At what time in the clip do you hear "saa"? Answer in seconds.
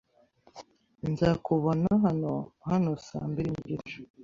3.07-3.27